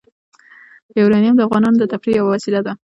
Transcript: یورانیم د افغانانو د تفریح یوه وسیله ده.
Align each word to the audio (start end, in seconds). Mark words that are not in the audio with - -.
یورانیم 0.99 1.35
د 1.37 1.41
افغانانو 1.47 1.79
د 1.79 1.85
تفریح 1.91 2.15
یوه 2.19 2.31
وسیله 2.35 2.61
ده. 2.65 2.73